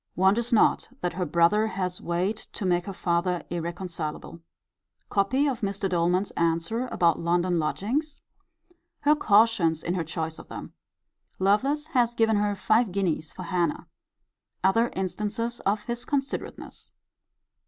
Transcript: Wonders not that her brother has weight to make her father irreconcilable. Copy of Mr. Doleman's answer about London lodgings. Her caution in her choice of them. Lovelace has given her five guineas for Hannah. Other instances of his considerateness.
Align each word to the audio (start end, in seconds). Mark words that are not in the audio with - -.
Wonders 0.15 0.51
not 0.51 0.89
that 1.01 1.13
her 1.13 1.27
brother 1.27 1.67
has 1.67 2.01
weight 2.01 2.47
to 2.53 2.65
make 2.65 2.87
her 2.87 2.91
father 2.93 3.43
irreconcilable. 3.51 4.41
Copy 5.09 5.45
of 5.47 5.61
Mr. 5.61 5.87
Doleman's 5.87 6.31
answer 6.31 6.87
about 6.87 7.19
London 7.19 7.59
lodgings. 7.59 8.19
Her 9.01 9.15
caution 9.15 9.75
in 9.85 9.93
her 9.93 10.03
choice 10.03 10.39
of 10.39 10.47
them. 10.47 10.73
Lovelace 11.37 11.85
has 11.93 12.15
given 12.15 12.37
her 12.37 12.55
five 12.55 12.91
guineas 12.91 13.31
for 13.31 13.43
Hannah. 13.43 13.85
Other 14.63 14.89
instances 14.95 15.59
of 15.67 15.81
his 15.81 16.03
considerateness. 16.03 16.89